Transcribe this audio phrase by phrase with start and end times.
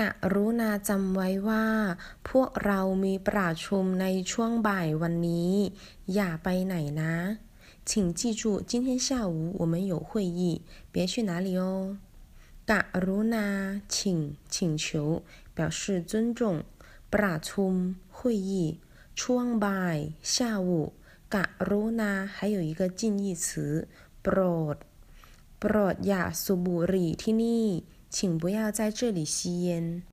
[0.00, 1.66] กะรุณาจำไว้ว่า
[2.28, 5.52] พวกเรามีประชุมในช่วงบ่ายวันนี้
[6.14, 7.14] อย่าไปไหนนะ
[7.88, 10.62] 请记住今天下午我们有会议
[10.92, 11.62] 别去哪里哦
[12.70, 13.46] กะรุณา
[13.94, 15.22] 请请求
[15.56, 16.40] 表示尊重
[17.12, 17.72] ประชุม
[18.16, 18.52] 会议
[19.20, 19.98] ช่วงบ่าย
[20.34, 20.70] 下午
[21.34, 23.88] กะรุณา还有一个近义词
[24.22, 24.38] โปร
[24.74, 24.76] ด
[25.58, 27.66] โปรดอย่าสูบบุหรี่ที่นี่
[28.09, 30.03] 请不要在这里吸烟。